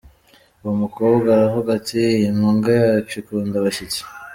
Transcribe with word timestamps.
Uwo 0.63 0.73
mukobwa 0.81 1.27
aravuga 1.35 1.69
ati"Iyi 1.77 2.27
mbwa 2.55 2.71
yacu 2.83 3.13
ikunda 3.21 3.55
abashyitsi". 3.59 4.01